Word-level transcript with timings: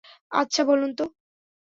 আচ্ছা, 0.31 0.61
বলুন 0.63 0.91
তো। 0.93 1.03